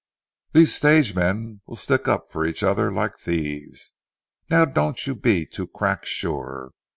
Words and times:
These 0.53 0.73
stage 0.73 1.13
men 1.13 1.61
will 1.67 1.75
stick 1.75 2.07
up 2.07 2.31
for 2.31 2.43
each 2.43 2.63
other 2.63 2.91
like 2.91 3.19
thieves. 3.19 3.93
Now, 4.49 4.65
don't 4.65 5.05
you 5.05 5.13
be 5.13 5.45
too 5.45 5.67
crack 5.67 6.07
sure. 6.07 6.71